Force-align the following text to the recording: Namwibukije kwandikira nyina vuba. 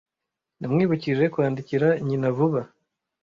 Namwibukije 0.59 1.23
kwandikira 1.33 1.87
nyina 2.07 2.27
vuba. 2.37 2.61